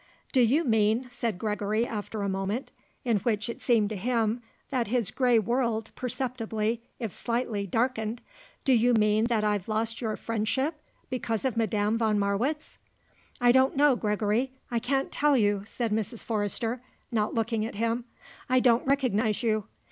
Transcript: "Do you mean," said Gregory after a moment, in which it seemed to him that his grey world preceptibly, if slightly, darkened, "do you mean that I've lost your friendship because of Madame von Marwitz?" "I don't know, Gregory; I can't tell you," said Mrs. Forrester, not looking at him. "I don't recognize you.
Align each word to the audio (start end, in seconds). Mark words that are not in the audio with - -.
"Do 0.31 0.41
you 0.41 0.63
mean," 0.63 1.07
said 1.11 1.37
Gregory 1.37 1.85
after 1.85 2.23
a 2.23 2.27
moment, 2.27 2.71
in 3.05 3.17
which 3.19 3.47
it 3.49 3.61
seemed 3.61 3.89
to 3.89 3.95
him 3.95 4.41
that 4.71 4.87
his 4.87 5.11
grey 5.11 5.37
world 5.37 5.91
preceptibly, 5.95 6.81
if 6.97 7.13
slightly, 7.13 7.67
darkened, 7.67 8.19
"do 8.65 8.73
you 8.73 8.95
mean 8.95 9.25
that 9.25 9.43
I've 9.43 9.67
lost 9.67 10.01
your 10.01 10.15
friendship 10.17 10.73
because 11.11 11.45
of 11.45 11.55
Madame 11.55 11.99
von 11.99 12.17
Marwitz?" 12.17 12.79
"I 13.39 13.51
don't 13.51 13.75
know, 13.77 13.95
Gregory; 13.95 14.51
I 14.71 14.79
can't 14.79 15.11
tell 15.11 15.37
you," 15.37 15.61
said 15.67 15.91
Mrs. 15.91 16.23
Forrester, 16.23 16.81
not 17.11 17.35
looking 17.35 17.63
at 17.63 17.75
him. 17.75 18.05
"I 18.49 18.59
don't 18.59 18.87
recognize 18.87 19.43
you. 19.43 19.65